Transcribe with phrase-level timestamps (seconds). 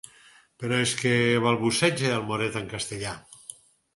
[0.63, 1.11] Però és que
[1.43, 3.13] —balbuceja el moret, en castellà.